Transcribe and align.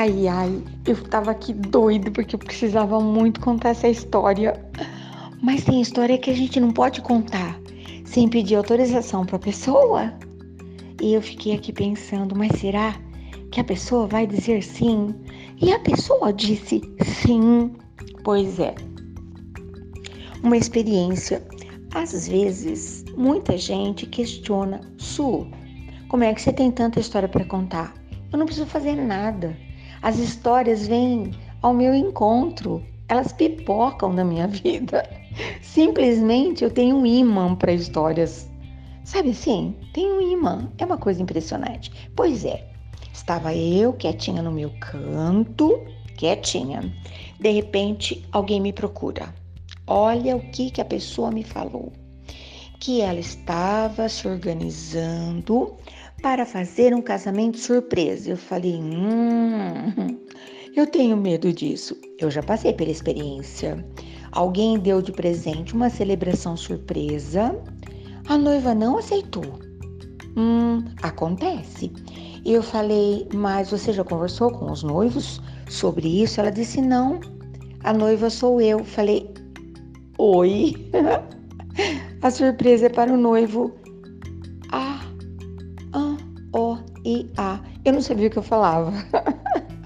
Ai, 0.00 0.28
ai, 0.28 0.62
eu 0.86 0.94
tava 1.08 1.32
aqui 1.32 1.52
doido 1.52 2.12
porque 2.12 2.36
eu 2.36 2.38
precisava 2.38 3.00
muito 3.00 3.40
contar 3.40 3.70
essa 3.70 3.88
história. 3.88 4.54
Mas 5.42 5.64
tem 5.64 5.80
história 5.80 6.16
que 6.16 6.30
a 6.30 6.34
gente 6.34 6.60
não 6.60 6.70
pode 6.70 7.00
contar 7.00 7.58
sem 8.04 8.28
pedir 8.28 8.54
autorização 8.54 9.26
para 9.26 9.34
a 9.34 9.40
pessoa. 9.40 10.14
E 11.02 11.14
eu 11.14 11.20
fiquei 11.20 11.52
aqui 11.52 11.72
pensando, 11.72 12.36
mas 12.36 12.60
será 12.60 12.94
que 13.50 13.60
a 13.60 13.64
pessoa 13.64 14.06
vai 14.06 14.24
dizer 14.24 14.62
sim? 14.62 15.12
E 15.60 15.72
a 15.72 15.80
pessoa 15.80 16.32
disse 16.32 16.80
sim. 17.02 17.72
Pois 18.22 18.60
é. 18.60 18.76
Uma 20.44 20.56
experiência. 20.56 21.42
Às 21.92 22.28
vezes, 22.28 23.04
muita 23.16 23.58
gente 23.58 24.06
questiona, 24.06 24.80
Su, 24.96 25.48
como 26.08 26.22
é 26.22 26.32
que 26.32 26.40
você 26.40 26.52
tem 26.52 26.70
tanta 26.70 27.00
história 27.00 27.28
para 27.28 27.44
contar? 27.44 27.92
Eu 28.30 28.38
não 28.38 28.46
preciso 28.46 28.68
fazer 28.68 28.94
nada. 28.94 29.56
As 30.02 30.18
histórias 30.18 30.86
vêm 30.86 31.32
ao 31.62 31.74
meu 31.74 31.94
encontro, 31.94 32.84
elas 33.08 33.32
pipocam 33.32 34.12
na 34.12 34.24
minha 34.24 34.46
vida. 34.48 35.08
Simplesmente 35.62 36.64
eu 36.64 36.70
tenho 36.70 36.96
um 36.96 37.06
imã 37.06 37.54
para 37.54 37.72
histórias. 37.72 38.48
Sabe 39.04 39.30
assim? 39.30 39.74
Tem 39.92 40.10
um 40.10 40.20
imã. 40.20 40.70
É 40.78 40.84
uma 40.84 40.98
coisa 40.98 41.22
impressionante. 41.22 41.90
Pois 42.14 42.44
é, 42.44 42.68
estava 43.12 43.54
eu 43.54 43.92
quietinha 43.92 44.42
no 44.42 44.52
meu 44.52 44.70
canto, 44.80 45.82
quietinha. 46.16 46.92
De 47.40 47.50
repente, 47.50 48.26
alguém 48.32 48.60
me 48.60 48.72
procura. 48.72 49.34
Olha 49.86 50.36
o 50.36 50.50
que, 50.50 50.70
que 50.70 50.80
a 50.80 50.84
pessoa 50.84 51.30
me 51.30 51.42
falou. 51.42 51.92
Que 52.78 53.00
ela 53.00 53.18
estava 53.18 54.08
se 54.08 54.28
organizando 54.28 55.76
para 56.22 56.44
fazer 56.44 56.94
um 56.94 57.02
casamento 57.02 57.58
surpresa. 57.58 58.30
Eu 58.30 58.36
falei, 58.36 58.76
hum, 58.76 60.18
eu 60.74 60.86
tenho 60.86 61.16
medo 61.16 61.52
disso. 61.52 61.96
Eu 62.18 62.30
já 62.30 62.42
passei 62.42 62.72
pela 62.72 62.90
experiência. 62.90 63.84
Alguém 64.32 64.78
deu 64.78 65.00
de 65.00 65.12
presente 65.12 65.74
uma 65.74 65.90
celebração 65.90 66.56
surpresa. 66.56 67.56
A 68.28 68.36
noiva 68.36 68.74
não 68.74 68.98
aceitou. 68.98 69.58
Hum, 70.36 70.84
acontece. 71.02 71.92
Eu 72.44 72.62
falei, 72.62 73.28
mas 73.34 73.70
você 73.70 73.92
já 73.92 74.04
conversou 74.04 74.50
com 74.50 74.70
os 74.70 74.82
noivos 74.82 75.40
sobre 75.68 76.22
isso? 76.22 76.40
Ela 76.40 76.50
disse, 76.50 76.80
não. 76.80 77.20
A 77.84 77.92
noiva 77.92 78.28
sou 78.30 78.60
eu. 78.60 78.84
Falei, 78.84 79.30
oi. 80.18 80.74
A 82.20 82.30
surpresa 82.30 82.86
é 82.86 82.88
para 82.88 83.12
o 83.12 83.16
noivo. 83.16 83.72
A, 84.72 85.00
A, 85.00 85.07
I, 87.08 87.30
A. 87.38 87.58
Eu 87.86 87.94
não 87.94 88.02
sabia 88.02 88.28
o 88.28 88.30
que 88.30 88.38
eu 88.38 88.42
falava. 88.42 88.92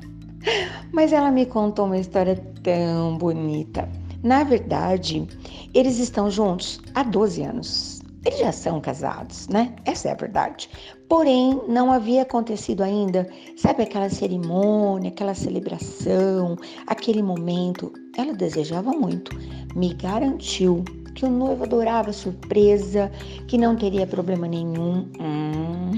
Mas 0.93 1.13
ela 1.13 1.31
me 1.31 1.47
contou 1.47 1.87
uma 1.87 1.99
história 1.99 2.35
tão 2.65 3.17
bonita. 3.17 3.89
Na 4.25 4.43
verdade, 4.43 5.25
eles 5.73 5.99
estão 5.99 6.29
juntos 6.29 6.81
há 6.95 7.05
12 7.05 7.43
anos. 7.43 8.03
Eles 8.25 8.41
já 8.41 8.53
são 8.53 8.81
casados, 8.81 9.47
né? 9.49 9.75
Essa 9.85 10.09
é 10.09 10.13
a 10.13 10.17
verdade. 10.17 10.69
Porém, 11.09 11.61
não 11.69 11.93
havia 11.93 12.23
acontecido 12.23 12.83
ainda, 12.83 13.29
sabe, 13.57 13.83
aquela 13.85 14.09
cerimônia, 14.09 15.11
aquela 15.11 15.35
celebração, 15.35 16.57
aquele 16.87 17.23
momento. 17.23 17.93
Ela 18.17 18.33
desejava 18.33 18.93
muito, 18.93 19.37
me 19.75 19.95
garantiu 19.95 20.85
que 21.15 21.25
o 21.25 21.31
noivo 21.31 21.65
adorava 21.65 22.13
surpresa, 22.13 23.11
que 23.47 23.59
não 23.59 23.77
teria 23.77 24.07
problema 24.07 24.47
nenhum. 24.47 25.09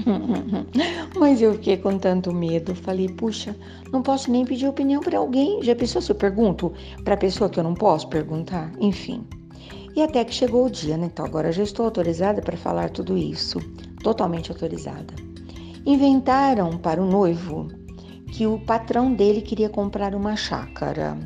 Mas 1.17 1.41
eu 1.41 1.53
fiquei 1.53 1.77
com 1.77 1.97
tanto 1.97 2.33
medo. 2.33 2.75
Falei, 2.75 3.07
puxa, 3.09 3.55
não 3.91 4.01
posso 4.01 4.31
nem 4.31 4.45
pedir 4.45 4.67
opinião 4.67 5.01
para 5.01 5.17
alguém. 5.17 5.61
Já 5.63 5.75
pensou 5.75 6.01
se 6.01 6.11
eu 6.11 6.15
pergunto 6.15 6.73
para 7.03 7.17
pessoa 7.17 7.49
que 7.49 7.59
eu 7.59 7.63
não 7.63 7.73
posso 7.73 8.07
perguntar? 8.07 8.71
Enfim. 8.79 9.25
E 9.95 10.01
até 10.01 10.25
que 10.25 10.33
chegou 10.33 10.65
o 10.65 10.69
dia, 10.69 10.97
né? 10.97 11.05
Então 11.05 11.25
agora 11.25 11.51
já 11.51 11.63
estou 11.63 11.85
autorizada 11.85 12.41
para 12.41 12.57
falar 12.57 12.89
tudo 12.89 13.17
isso. 13.17 13.59
Totalmente 14.03 14.51
autorizada. 14.51 15.13
Inventaram 15.85 16.77
para 16.77 17.01
o 17.01 17.05
noivo 17.05 17.69
que 18.33 18.45
o 18.45 18.59
patrão 18.59 19.13
dele 19.13 19.41
queria 19.41 19.69
comprar 19.69 20.13
uma 20.13 20.35
chácara 20.35 21.17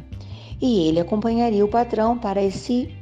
e 0.62 0.88
ele 0.88 1.00
acompanharia 1.00 1.64
o 1.66 1.70
patrão 1.70 2.18
para 2.18 2.44
esse 2.44 2.94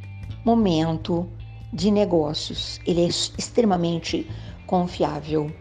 momento 0.48 1.28
de 1.74 1.92
negócios. 1.92 2.80
Ele 2.88 3.04
é 3.04 3.08
extremamente 3.08 4.26
confiável. 4.66 5.52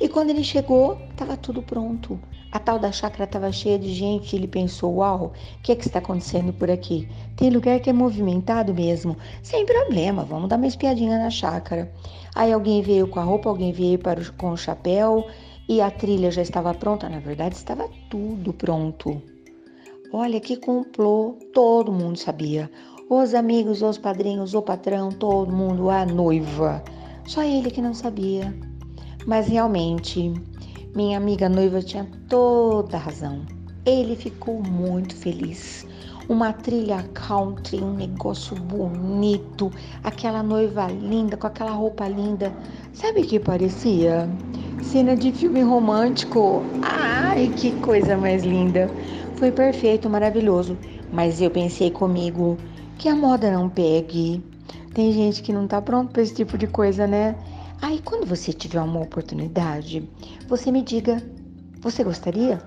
E 0.00 0.08
quando 0.08 0.30
ele 0.30 0.44
chegou, 0.44 0.96
estava 1.10 1.36
tudo 1.36 1.60
pronto. 1.60 2.20
A 2.52 2.60
tal 2.60 2.78
da 2.78 2.92
chácara 2.92 3.24
estava 3.24 3.50
cheia 3.50 3.76
de 3.76 3.92
gente. 3.92 4.36
Ele 4.36 4.46
pensou: 4.46 4.98
Uau, 4.98 5.32
o 5.58 5.62
que, 5.62 5.72
é 5.72 5.74
que 5.74 5.88
está 5.88 5.98
acontecendo 5.98 6.52
por 6.52 6.70
aqui? 6.70 7.08
Tem 7.36 7.50
lugar 7.50 7.80
que 7.80 7.90
é 7.90 7.92
movimentado 7.92 8.72
mesmo. 8.72 9.16
Sem 9.42 9.66
problema, 9.66 10.24
vamos 10.24 10.48
dar 10.48 10.56
uma 10.56 10.68
espiadinha 10.68 11.18
na 11.18 11.30
chácara. 11.30 11.92
Aí 12.32 12.52
alguém 12.52 12.80
veio 12.80 13.08
com 13.08 13.18
a 13.18 13.24
roupa, 13.24 13.48
alguém 13.48 13.72
veio 13.72 13.98
para 13.98 14.20
o, 14.20 14.32
com 14.34 14.52
o 14.52 14.56
chapéu 14.56 15.26
e 15.68 15.80
a 15.80 15.90
trilha 15.90 16.30
já 16.30 16.42
estava 16.42 16.72
pronta. 16.72 17.08
Na 17.08 17.18
verdade, 17.18 17.56
estava 17.56 17.88
tudo 18.08 18.52
pronto. 18.52 19.20
Olha 20.12 20.40
que 20.40 20.56
complô, 20.56 21.36
todo 21.52 21.92
mundo 21.92 22.16
sabia 22.16 22.70
os 23.10 23.32
amigos, 23.32 23.80
os 23.80 23.96
padrinhos, 23.96 24.52
o 24.52 24.60
patrão, 24.60 25.10
todo 25.10 25.50
mundo, 25.50 25.88
a 25.88 26.04
noiva. 26.04 26.82
Só 27.26 27.42
ele 27.42 27.70
que 27.70 27.80
não 27.80 27.94
sabia. 27.94 28.54
Mas 29.26 29.48
realmente, 29.48 30.34
minha 30.94 31.16
amiga 31.16 31.48
noiva 31.48 31.80
tinha 31.80 32.06
toda 32.28 32.98
a 32.98 33.00
razão. 33.00 33.40
Ele 33.86 34.14
ficou 34.14 34.62
muito 34.62 35.16
feliz. 35.16 35.86
Uma 36.28 36.52
trilha 36.52 37.02
country, 37.14 37.82
um 37.82 37.94
negócio 37.94 38.54
bonito, 38.54 39.70
aquela 40.04 40.42
noiva 40.42 40.88
linda, 40.88 41.38
com 41.38 41.46
aquela 41.46 41.72
roupa 41.72 42.06
linda. 42.06 42.52
Sabe 42.92 43.22
o 43.22 43.26
que 43.26 43.40
parecia? 43.40 44.28
Cena 44.82 45.16
de 45.16 45.32
filme 45.32 45.62
romântico. 45.62 46.62
Ai, 46.82 47.50
que 47.56 47.72
coisa 47.80 48.18
mais 48.18 48.44
linda! 48.44 48.90
Foi 49.36 49.50
perfeito, 49.50 50.10
maravilhoso. 50.10 50.76
Mas 51.10 51.40
eu 51.40 51.50
pensei 51.50 51.90
comigo, 51.90 52.58
que 52.98 53.08
a 53.08 53.14
moda 53.14 53.50
não 53.50 53.70
pegue. 53.70 54.42
Tem 54.92 55.12
gente 55.12 55.40
que 55.42 55.52
não 55.52 55.68
tá 55.68 55.80
pronto 55.80 56.12
para 56.12 56.22
esse 56.22 56.34
tipo 56.34 56.58
de 56.58 56.66
coisa, 56.66 57.06
né? 57.06 57.36
Aí 57.80 58.00
quando 58.04 58.26
você 58.26 58.52
tiver 58.52 58.80
uma 58.80 59.00
oportunidade, 59.00 60.10
você 60.48 60.72
me 60.72 60.82
diga, 60.82 61.22
você 61.80 62.02
gostaria? 62.02 62.60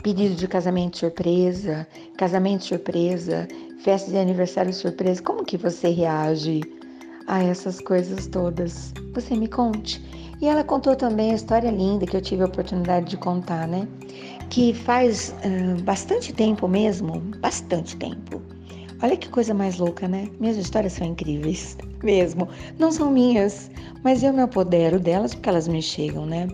Pedido 0.00 0.36
de 0.36 0.46
casamento 0.46 0.98
surpresa, 0.98 1.86
casamento 2.16 2.64
surpresa, 2.64 3.48
festa 3.82 4.10
de 4.10 4.16
aniversário 4.16 4.72
surpresa, 4.72 5.20
como 5.20 5.44
que 5.44 5.56
você 5.56 5.88
reage 5.88 6.60
a 7.26 7.42
essas 7.42 7.80
coisas 7.80 8.28
todas? 8.28 8.94
Você 9.12 9.34
me 9.34 9.48
conte. 9.48 10.00
E 10.40 10.46
ela 10.46 10.62
contou 10.62 10.94
também 10.94 11.32
a 11.32 11.34
história 11.34 11.70
linda 11.70 12.06
que 12.06 12.16
eu 12.16 12.22
tive 12.22 12.42
a 12.42 12.46
oportunidade 12.46 13.10
de 13.10 13.16
contar, 13.16 13.66
né? 13.66 13.86
Que 14.48 14.72
faz 14.72 15.34
uh, 15.44 15.82
bastante 15.82 16.32
tempo 16.32 16.66
mesmo, 16.66 17.20
bastante 17.40 17.96
tempo, 17.96 18.40
Olha 19.02 19.16
que 19.16 19.30
coisa 19.30 19.54
mais 19.54 19.78
louca, 19.78 20.06
né? 20.06 20.28
Minhas 20.38 20.58
histórias 20.58 20.92
são 20.92 21.06
incríveis, 21.06 21.74
mesmo. 22.04 22.46
Não 22.78 22.92
são 22.92 23.10
minhas, 23.10 23.70
mas 24.04 24.22
eu 24.22 24.30
me 24.30 24.42
apodero 24.42 25.00
delas 25.00 25.34
porque 25.34 25.48
elas 25.48 25.66
me 25.66 25.80
chegam, 25.80 26.26
né? 26.26 26.48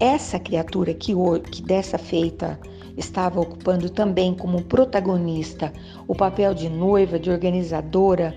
Essa 0.00 0.36
criatura 0.36 0.92
que, 0.94 1.12
que 1.52 1.62
dessa 1.62 1.96
feita 1.98 2.58
estava 2.96 3.40
ocupando 3.40 3.88
também 3.88 4.34
como 4.34 4.64
protagonista 4.64 5.72
o 6.08 6.14
papel 6.14 6.52
de 6.52 6.68
noiva, 6.68 7.20
de 7.20 7.30
organizadora, 7.30 8.34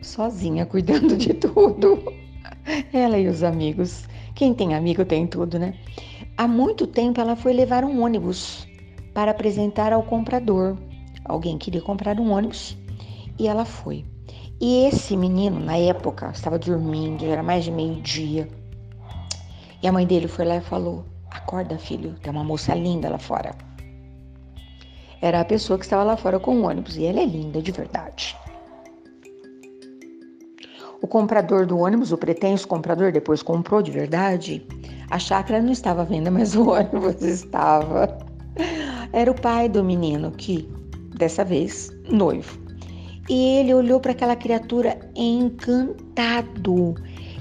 sozinha, 0.00 0.64
cuidando 0.64 1.16
de 1.16 1.34
tudo. 1.34 2.00
Ela 2.92 3.18
e 3.18 3.26
os 3.26 3.42
amigos. 3.42 4.06
Quem 4.36 4.54
tem 4.54 4.74
amigo 4.74 5.04
tem 5.04 5.26
tudo, 5.26 5.58
né? 5.58 5.74
Há 6.36 6.46
muito 6.46 6.86
tempo 6.86 7.20
ela 7.20 7.34
foi 7.34 7.52
levar 7.52 7.84
um 7.84 8.00
ônibus 8.00 8.64
para 9.12 9.32
apresentar 9.32 9.92
ao 9.92 10.04
comprador. 10.04 10.78
Alguém 11.24 11.58
queria 11.58 11.82
comprar 11.82 12.20
um 12.20 12.30
ônibus 12.30 12.78
e 13.38 13.46
ela 13.46 13.64
foi. 13.64 14.04
E 14.60 14.86
esse 14.86 15.16
menino, 15.16 15.60
na 15.60 15.76
época, 15.76 16.30
estava 16.34 16.58
dormindo, 16.58 17.24
era 17.24 17.42
mais 17.42 17.64
de 17.64 17.70
meio-dia. 17.70 18.48
E 19.82 19.86
a 19.86 19.92
mãe 19.92 20.06
dele 20.06 20.26
foi 20.26 20.44
lá 20.44 20.56
e 20.56 20.60
falou: 20.60 21.04
Acorda, 21.30 21.78
filho, 21.78 22.14
tem 22.22 22.32
uma 22.32 22.42
moça 22.42 22.74
linda 22.74 23.08
lá 23.08 23.18
fora. 23.18 23.54
Era 25.20 25.40
a 25.40 25.44
pessoa 25.44 25.78
que 25.78 25.84
estava 25.84 26.02
lá 26.02 26.16
fora 26.16 26.40
com 26.40 26.56
o 26.56 26.64
ônibus 26.64 26.96
e 26.96 27.04
ela 27.04 27.20
é 27.20 27.24
linda 27.24 27.62
de 27.62 27.70
verdade. 27.70 28.36
O 31.00 31.06
comprador 31.06 31.64
do 31.64 31.78
ônibus, 31.78 32.10
o 32.10 32.18
pretenso 32.18 32.66
comprador, 32.66 33.12
depois 33.12 33.42
comprou 33.42 33.80
de 33.80 33.90
verdade. 33.90 34.66
A 35.10 35.18
chácara 35.18 35.62
não 35.62 35.70
estava 35.70 36.02
à 36.02 36.04
venda, 36.04 36.30
mas 36.30 36.56
o 36.56 36.66
ônibus 36.70 37.22
estava. 37.22 38.18
Era 39.12 39.30
o 39.30 39.40
pai 39.40 39.68
do 39.68 39.84
menino 39.84 40.32
que, 40.32 40.68
dessa 41.16 41.44
vez, 41.44 41.90
noivo. 42.10 42.67
E 43.28 43.58
ele 43.58 43.74
olhou 43.74 44.00
para 44.00 44.12
aquela 44.12 44.36
criatura 44.36 44.98
encantado 45.14 46.94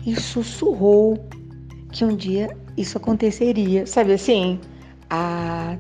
e 0.06 0.16
sussurrou 0.20 1.18
que 1.92 2.04
um 2.04 2.16
dia 2.16 2.56
isso 2.76 2.98
aconteceria. 2.98 3.86
Sabe 3.86 4.14
assim? 4.14 4.60
Ah, 5.10 5.78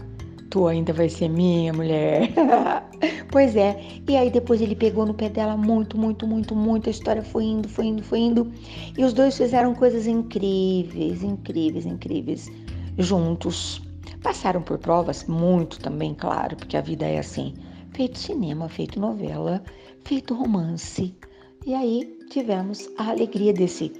Tu 0.49 0.65
ainda 0.65 0.93
vai 0.93 1.09
ser 1.09 1.27
minha 1.27 1.73
mulher. 1.73 2.31
pois 3.31 3.55
é. 3.55 3.79
E 4.07 4.15
aí 4.15 4.29
depois 4.29 4.61
ele 4.61 4.75
pegou 4.75 5.05
no 5.05 5.13
pé 5.13 5.29
dela 5.29 5.57
muito, 5.57 5.97
muito, 5.97 6.25
muito, 6.25 6.55
muito. 6.55 6.87
A 6.87 6.91
história 6.91 7.21
foi 7.21 7.43
indo, 7.43 7.67
foi 7.67 7.85
indo, 7.85 8.01
foi 8.01 8.19
indo. 8.19 8.51
E 8.97 9.03
os 9.03 9.13
dois 9.13 9.35
fizeram 9.37 9.75
coisas 9.75 10.07
incríveis, 10.07 11.21
incríveis, 11.21 11.85
incríveis 11.85 12.51
juntos. 12.97 13.81
Passaram 14.23 14.61
por 14.61 14.77
provas 14.77 15.25
muito 15.25 15.79
também, 15.79 16.13
claro, 16.15 16.55
porque 16.55 16.77
a 16.77 16.81
vida 16.81 17.05
é 17.05 17.19
assim. 17.19 17.53
Feito 17.97 18.19
cinema, 18.19 18.69
feito 18.69 18.99
novela, 18.99 19.59
feito 20.05 20.35
romance. 20.35 21.15
E 21.65 21.73
aí 21.73 22.15
tivemos 22.29 22.87
a 22.95 23.09
alegria 23.09 23.51
desse 23.51 23.91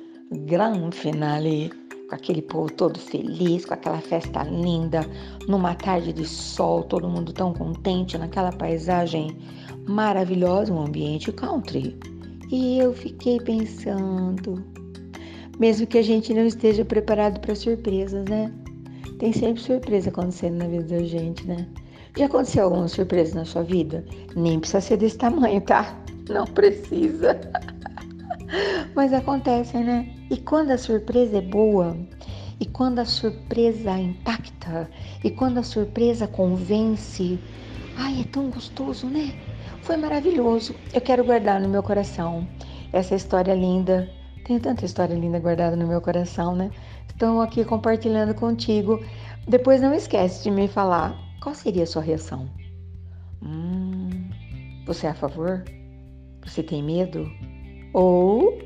grande 0.46 0.96
finale 0.96 1.72
com 2.08 2.14
aquele 2.14 2.44
povo 2.44 2.72
todo 2.72 3.00
feliz, 3.00 3.66
com 3.66 3.74
aquela 3.74 4.00
festa 4.00 4.44
linda, 4.44 5.02
numa 5.48 5.74
tarde 5.74 6.14
de 6.14 6.28
sol, 6.28 6.84
todo 6.84 7.10
mundo 7.10 7.34
tão 7.34 7.56
contente, 7.56 8.20
naquela 8.20 8.52
paisagem 8.52 9.36
maravilhosa, 9.88 10.72
um 10.72 10.86
ambiente 10.86 11.32
country. 11.32 11.98
E 12.52 12.78
eu 12.78 12.94
fiquei 12.94 13.40
pensando, 13.40 14.64
mesmo 15.58 15.88
que 15.88 15.98
a 15.98 16.04
gente 16.04 16.36
não 16.36 16.46
esteja 16.46 16.86
preparado 16.86 17.40
para 17.40 17.56
surpresas, 17.56 18.26
né? 18.30 18.54
Tem 19.18 19.34
sempre 19.34 19.60
surpresa 19.60 20.12
acontecendo 20.12 20.58
na 20.58 20.68
vida 20.68 20.84
da 20.84 21.04
gente, 21.04 21.48
né? 21.48 21.68
Já 22.18 22.26
aconteceu 22.26 22.64
alguma 22.64 22.88
surpresa 22.88 23.36
na 23.36 23.46
sua 23.46 23.62
vida? 23.62 24.04
Nem 24.36 24.60
precisa 24.60 24.82
ser 24.82 24.98
desse 24.98 25.20
tamanho, 25.20 25.62
tá? 25.62 25.96
Não 26.28 26.46
precisa. 26.48 27.40
Mas 28.96 29.14
acontece, 29.14 29.78
né? 29.78 30.10
E 30.32 30.38
quando 30.38 30.72
a 30.72 30.80
surpresa 30.80 31.38
é 31.38 31.42
boa, 31.42 31.96
e 32.60 32.66
quando 32.66 32.98
a 32.98 33.06
surpresa 33.06 33.92
impacta, 34.00 34.90
e 35.24 35.30
quando 35.30 35.60
a 35.60 35.64
surpresa 35.64 36.28
convence, 36.28 37.40
ai, 37.96 38.22
é 38.22 38.24
tão 38.24 38.50
gostoso, 38.50 39.06
né? 39.06 39.36
Foi 39.84 39.96
maravilhoso. 39.96 40.74
Eu 40.92 41.02
quero 41.02 41.24
guardar 41.24 41.62
no 41.62 41.70
meu 41.70 41.84
coração 41.84 42.48
essa 42.92 43.14
história 43.14 43.54
linda. 43.54 44.10
Tenho 44.44 44.60
tanta 44.60 44.86
história 44.86 45.14
linda 45.14 45.38
guardada 45.38 45.76
no 45.76 45.86
meu 45.86 46.02
coração, 46.02 46.56
né? 46.56 46.72
Estou 47.08 47.42
aqui 47.42 47.64
compartilhando 47.64 48.34
contigo. 48.34 49.00
Depois 49.48 49.84
não 49.84 49.94
esquece 49.94 50.44
de 50.46 50.50
me 50.50 50.68
falar 50.68 51.27
qual 51.48 51.56
seria 51.56 51.84
a 51.84 51.88
sua 51.88 52.02
reação. 52.02 52.50
Hum, 53.42 54.10
você 54.86 55.08
é 55.08 55.12
a 55.12 55.14
favor? 55.14 55.64
Você 56.46 56.62
tem 56.62 56.84
medo? 56.84 57.32
Ou 57.94 58.58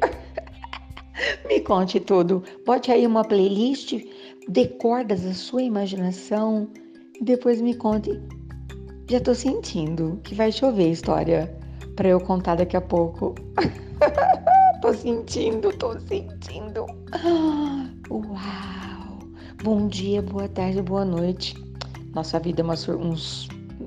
me 1.47 1.59
conte 1.59 1.99
tudo. 1.99 2.41
Bote 2.65 2.91
aí 2.91 3.05
uma 3.05 3.23
playlist 3.23 4.03
de 4.49 4.67
cordas 4.79 5.21
da 5.21 5.33
sua 5.35 5.61
imaginação 5.61 6.67
e 7.19 7.23
depois 7.23 7.61
me 7.61 7.75
conte. 7.75 8.19
Já 9.07 9.19
tô 9.19 9.35
sentindo 9.35 10.19
que 10.23 10.33
vai 10.33 10.51
chover 10.51 10.89
história 10.89 11.55
para 11.95 12.09
eu 12.09 12.19
contar 12.19 12.55
daqui 12.55 12.75
a 12.75 12.81
pouco. 12.81 13.35
tô 14.81 14.91
sentindo, 14.91 15.71
tô 15.77 15.99
sentindo. 15.99 16.87
Uau! 18.09 19.19
Bom 19.63 19.87
dia, 19.87 20.23
boa 20.23 20.49
tarde, 20.49 20.81
boa 20.81 21.05
noite. 21.05 21.53
Nossa 22.13 22.39
vida 22.39 22.61
é 22.61 22.63
uma 22.63 22.75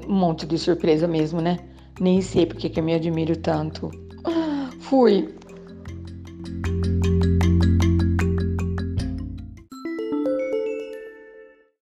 um 0.09 0.15
monte 0.15 0.47
de 0.47 0.59
surpresa 0.59 1.07
mesmo, 1.07 1.41
né? 1.41 1.59
Nem 2.01 2.21
sei 2.21 2.47
porque 2.47 2.69
que 2.69 2.81
eu 2.81 2.85
me 2.85 2.95
admiro 2.95 3.37
tanto. 3.37 3.91
Fui. 4.81 5.35